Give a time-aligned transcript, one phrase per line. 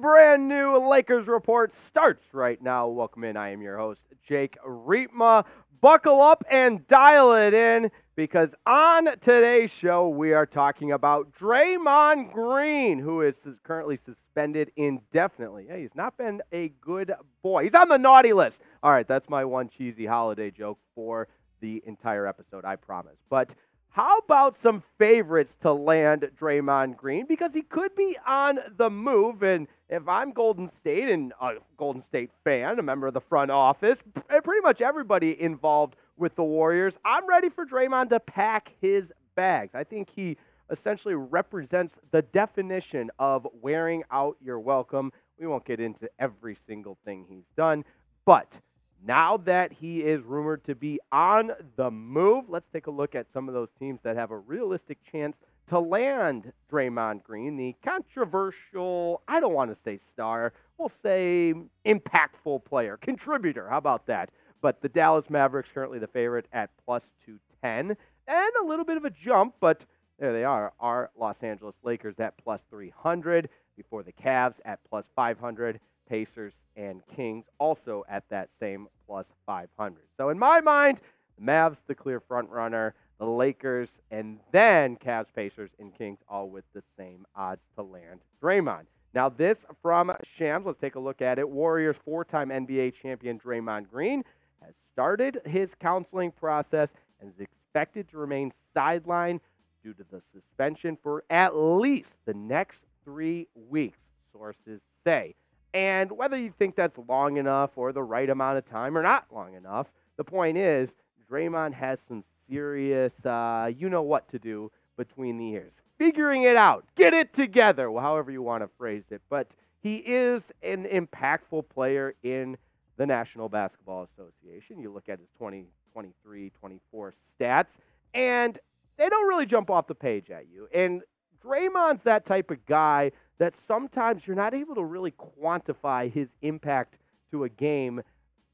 [0.00, 2.86] brand new Lakers report starts right now.
[2.86, 3.36] Welcome in.
[3.36, 5.44] I am your host, Jake Riepma.
[5.80, 12.32] Buckle up and dial it in because on today's show, we are talking about Draymond
[12.32, 15.66] Green, who is currently suspended indefinitely.
[15.68, 17.12] Hey, he's not been a good
[17.42, 17.64] boy.
[17.64, 18.60] He's on the naughty list.
[18.82, 21.28] All right, that's my one cheesy holiday joke for
[21.60, 23.18] the entire episode, I promise.
[23.30, 23.54] But
[23.90, 27.26] how about some favorites to land Draymond Green?
[27.26, 29.42] Because he could be on the move.
[29.42, 33.50] And if I'm Golden State and a Golden State fan, a member of the front
[33.50, 33.98] office,
[34.30, 39.12] eh, pretty much everybody involved with the Warriors, I'm ready for Draymond to pack his
[39.34, 39.74] bags.
[39.74, 40.36] I think he
[40.70, 45.12] essentially represents the definition of wearing out your welcome.
[45.38, 47.84] We won't get into every single thing he's done,
[48.26, 48.60] but
[49.06, 53.32] now that he is rumored to be on the move, let's take a look at
[53.32, 55.36] some of those teams that have a realistic chance
[55.68, 62.64] to land Draymond Green, the controversial, I don't want to say star, we'll say impactful
[62.64, 63.68] player, contributor.
[63.68, 64.30] How about that?
[64.60, 67.96] But the Dallas Mavericks currently the favorite at plus 210
[68.26, 69.84] and a little bit of a jump, but
[70.18, 70.72] there they are.
[70.80, 77.02] Our Los Angeles Lakers at plus 300 before the Cavs at plus 500 Pacers, and
[77.14, 79.96] Kings also at that same plus 500.
[80.16, 81.00] So in my mind,
[81.38, 86.48] the Mavs the clear front runner, the Lakers, and then Cavs, Pacers, and Kings all
[86.48, 88.86] with the same odds to land Draymond.
[89.14, 90.66] Now this from Shams.
[90.66, 91.48] Let's take a look at it.
[91.48, 94.22] Warriors four-time NBA champion Draymond Green
[94.62, 99.40] has started his counseling process and is expected to remain sidelined
[99.82, 103.98] due to the suspension for at least the next three weeks,
[104.32, 105.34] sources say.
[105.74, 109.26] And whether you think that's long enough or the right amount of time or not
[109.32, 110.94] long enough, the point is
[111.30, 115.72] Draymond has some serious, uh, you know what to do between the ears.
[115.98, 119.20] Figuring it out, get it together, however you want to phrase it.
[119.28, 119.48] But
[119.80, 122.56] he is an impactful player in
[122.96, 124.80] the National Basketball Association.
[124.80, 127.66] You look at his 2023 24 stats,
[128.14, 128.58] and
[128.96, 130.68] they don't really jump off the page at you.
[130.74, 131.02] And
[131.44, 136.96] Draymond's that type of guy that sometimes you're not able to really quantify his impact
[137.30, 138.02] to a game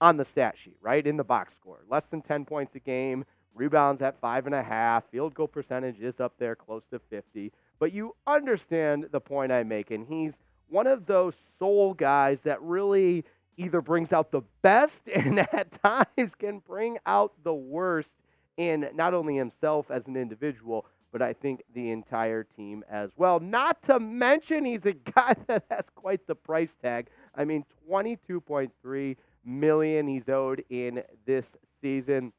[0.00, 1.06] on the stat sheet, right?
[1.06, 1.84] In the box score.
[1.88, 6.00] Less than 10 points a game, rebounds at five and a half, field goal percentage
[6.00, 7.52] is up there close to 50.
[7.78, 10.06] But you understand the point I'm making.
[10.06, 10.32] He's
[10.68, 13.24] one of those soul guys that really
[13.56, 18.10] either brings out the best and at times can bring out the worst
[18.56, 20.86] in not only himself as an individual,
[21.16, 23.40] but I think the entire team as well.
[23.40, 27.06] Not to mention, he's a guy that has quite the price tag.
[27.34, 31.46] I mean, 22.3 million he's owed in this
[31.80, 32.34] season.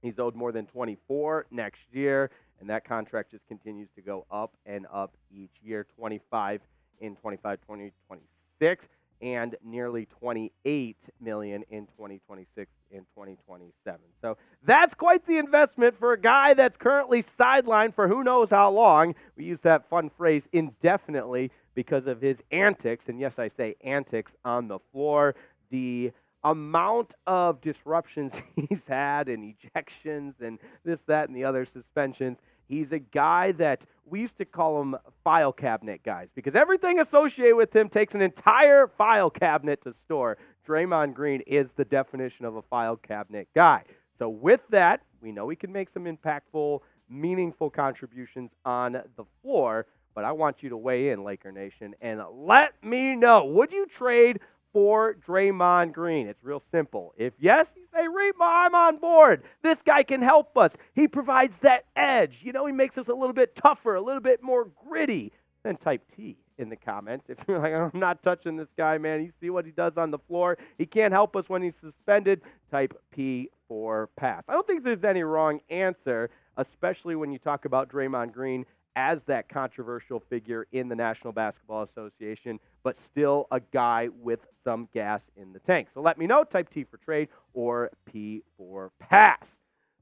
[0.00, 4.56] He's owed more than 24 next year, and that contract just continues to go up
[4.64, 5.86] and up each year.
[5.94, 6.62] 25
[7.02, 8.88] in 25, 20, 26
[9.22, 14.00] and nearly 28 million in 2026 and 2027.
[14.20, 18.70] So that's quite the investment for a guy that's currently sidelined for who knows how
[18.70, 19.14] long.
[19.36, 24.32] We use that fun phrase indefinitely because of his antics, and yes, I say antics
[24.44, 25.34] on the floor.
[25.70, 26.12] The
[26.44, 28.34] amount of disruptions
[28.68, 32.38] he's had and ejections and this, that, and the other suspensions
[32.68, 37.56] He's a guy that we used to call him file cabinet guys because everything associated
[37.56, 40.38] with him takes an entire file cabinet to store.
[40.66, 43.84] Draymond Green is the definition of a file cabinet guy.
[44.18, 49.86] So, with that, we know he can make some impactful, meaningful contributions on the floor.
[50.14, 53.86] But I want you to weigh in, Laker Nation, and let me know would you
[53.86, 54.40] trade
[54.72, 56.26] for Draymond Green?
[56.26, 57.14] It's real simple.
[57.16, 57.66] If yes,
[58.06, 59.42] Reba, I'm on board.
[59.62, 60.76] This guy can help us.
[60.94, 62.38] He provides that edge.
[62.42, 65.32] You know, he makes us a little bit tougher, a little bit more gritty.
[65.62, 67.26] Then type T in the comments.
[67.30, 70.10] If you're like, I'm not touching this guy, man, you see what he does on
[70.10, 70.58] the floor.
[70.78, 72.42] He can't help us when he's suspended.
[72.70, 74.44] Type P for pass.
[74.48, 78.66] I don't think there's any wrong answer, especially when you talk about Draymond Green
[78.96, 84.88] as that controversial figure in the National Basketball Association, but still a guy with some
[84.92, 85.88] gas in the tank.
[85.94, 89.46] So let me know, type T for trade or P for pass.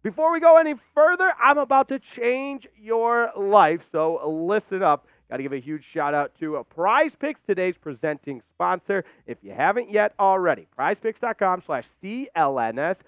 [0.02, 5.06] Before we go any further, I'm about to change your life, so listen up.
[5.28, 9.04] Got to give a huge shout out to Prize Picks, today's presenting sponsor.
[9.26, 12.98] If you haven't yet already, prizepicks.com slash CLNS.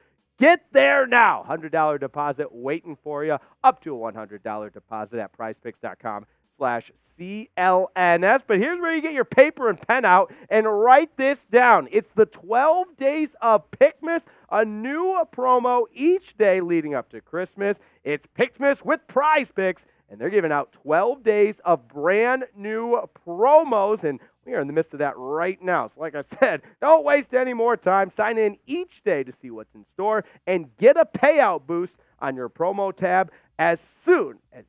[0.42, 1.46] Get there now.
[1.48, 3.38] $100 deposit waiting for you.
[3.62, 6.26] Up to a $100 deposit at prizepicks.com
[6.58, 8.42] slash CLNS.
[8.48, 11.86] But here's where you get your paper and pen out and write this down.
[11.92, 17.78] It's the 12 days of Pickmas, a new promo each day leading up to Christmas.
[18.02, 24.04] It's Pickmas with Prize Picks, and they're giving out 12 days of brand new promos.
[24.04, 25.88] And We are in the midst of that right now.
[25.88, 28.12] So, like I said, don't waste any more time.
[28.14, 32.36] Sign in each day to see what's in store and get a payout boost on
[32.36, 34.64] your promo tab as soon as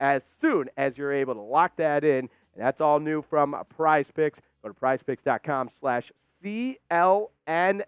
[0.00, 2.28] as soon as you're able to lock that in.
[2.54, 4.40] And that's all new from Prize Picks.
[4.64, 6.10] Go to prizepicks.com slash
[6.44, 7.86] CLNS.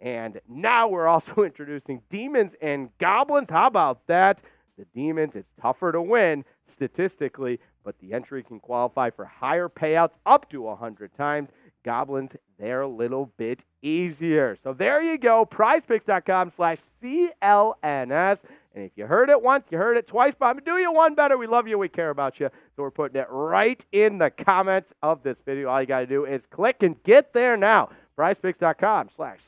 [0.00, 3.50] And now we're also introducing Demons and Goblins.
[3.50, 4.40] How about that?
[4.76, 10.14] The Demons, it's tougher to win statistically, but the entry can qualify for higher payouts
[10.26, 11.50] up to 100 times.
[11.84, 14.56] Goblins, they're a little bit easier.
[14.64, 18.42] So there you go, prizepicks.com slash CLNS.
[18.74, 20.78] And if you heard it once, you heard it twice, but I'm going to do
[20.78, 21.38] you one better.
[21.38, 21.78] We love you.
[21.78, 22.48] We care about you.
[22.74, 25.68] So we're putting it right in the comments of this video.
[25.68, 27.90] All you got to do is click and get there now.
[28.18, 29.38] prizepicks.com slash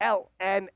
[0.00, 0.68] CLNS.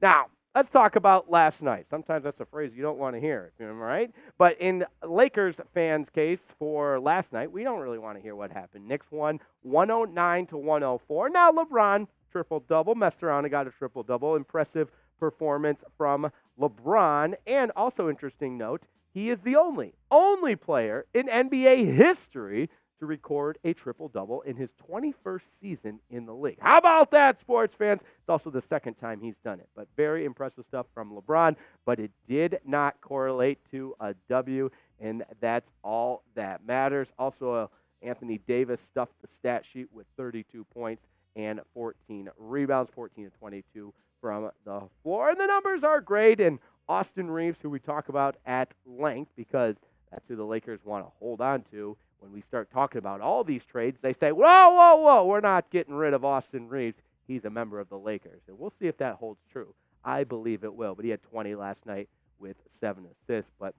[0.00, 1.86] Now, let's talk about last night.
[1.88, 4.10] Sometimes that's a phrase you don't want to hear, right?
[4.38, 8.50] But in Lakers fans' case for last night, we don't really want to hear what
[8.50, 8.86] happened.
[8.86, 11.30] Knicks won 109 to 104.
[11.30, 14.36] Now LeBron triple double, messed around and got a triple double.
[14.36, 17.34] Impressive performance from LeBron.
[17.46, 18.82] And also interesting note,
[19.12, 22.70] he is the only, only player in NBA history
[23.02, 26.58] to record a triple double in his 21st season in the league.
[26.60, 28.00] How about that, sports fans?
[28.00, 29.68] It's also the second time he's done it.
[29.74, 34.70] But very impressive stuff from LeBron, but it did not correlate to a W,
[35.00, 37.08] and that's all that matters.
[37.18, 37.66] Also, uh,
[38.02, 41.02] Anthony Davis stuffed the stat sheet with 32 points
[41.34, 45.30] and 14 rebounds, 14 to 22 from the floor.
[45.30, 46.40] And the numbers are great.
[46.40, 49.74] And Austin Reaves, who we talk about at length because
[50.12, 51.96] that's who the Lakers want to hold on to.
[52.22, 55.68] When we start talking about all these trades, they say, whoa, whoa, whoa, we're not
[55.70, 56.96] getting rid of Austin Reaves.
[57.26, 58.42] He's a member of the Lakers.
[58.46, 59.74] And we'll see if that holds true.
[60.04, 60.94] I believe it will.
[60.94, 62.08] But he had 20 last night
[62.38, 63.74] with seven assists, but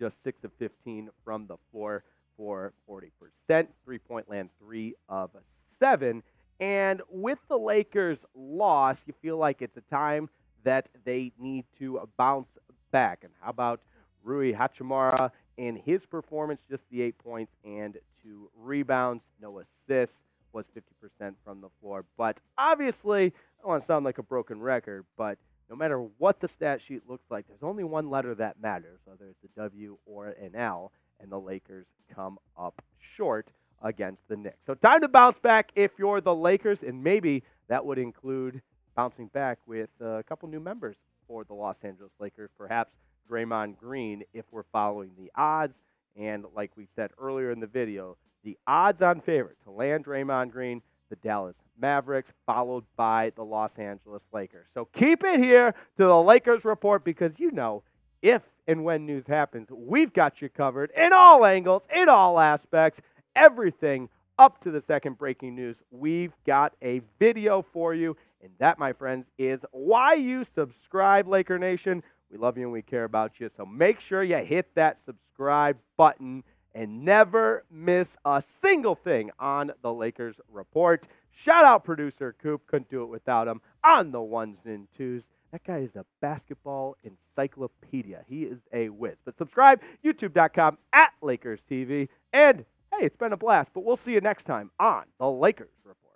[0.00, 2.04] just 6 of 15 from the floor
[2.38, 3.66] for 40%.
[3.84, 5.30] Three point land, three of
[5.78, 6.22] seven.
[6.60, 10.30] And with the Lakers' loss, you feel like it's a time
[10.64, 12.48] that they need to bounce
[12.92, 13.20] back.
[13.24, 13.80] And how about
[14.22, 16.60] Rui Hachimura and his performance?
[16.70, 20.18] Just the eight points and two rebounds, no assists,
[20.52, 22.04] was 50% from the floor.
[22.16, 25.38] But obviously, I don't want to sound like a broken record, but
[25.68, 29.26] no matter what the stat sheet looks like, there's only one letter that matters, whether
[29.28, 32.82] it's a W or an L, and the Lakers come up
[33.16, 33.48] short
[33.82, 34.58] against the Knicks.
[34.66, 38.62] So time to bounce back if you're the Lakers, and maybe that would include
[38.96, 40.96] bouncing back with uh, a couple new members
[41.26, 42.92] for the Los Angeles Lakers, perhaps
[43.28, 45.76] Draymond Green if we're following the odds.
[46.16, 50.50] And like we said earlier in the video, the odds on favorite to land Draymond
[50.50, 54.66] Green, the Dallas Mavericks, followed by the Los Angeles Lakers.
[54.74, 57.82] So keep it here to the Lakers report because you know
[58.22, 63.00] if and when news happens, we've got you covered in all angles, in all aspects
[63.34, 64.08] everything
[64.38, 65.76] up to the second breaking news.
[65.90, 68.16] We've got a video for you.
[68.42, 72.02] And that, my friends, is why you subscribe, Laker Nation.
[72.30, 73.50] We love you and we care about you.
[73.56, 76.44] So make sure you hit that subscribe button
[76.74, 81.06] and never miss a single thing on the Lakers report.
[81.30, 82.66] Shout out producer Coop.
[82.66, 85.22] Couldn't do it without him on the ones and twos.
[85.52, 88.22] That guy is a basketball encyclopedia.
[88.28, 89.16] He is a whiz.
[89.24, 92.08] But subscribe, youtube.com at Lakers TV.
[92.34, 95.70] And Hey, it's been a blast, but we'll see you next time on the Lakers
[95.84, 96.07] Report.